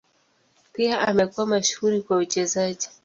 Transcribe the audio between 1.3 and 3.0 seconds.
mashuhuri kwa uchezaji.